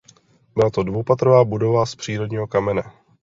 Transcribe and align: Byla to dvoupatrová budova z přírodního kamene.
Byla 0.55 0.69
to 0.69 0.83
dvoupatrová 0.83 1.43
budova 1.43 1.85
z 1.85 1.95
přírodního 1.95 2.47
kamene. 2.47 2.83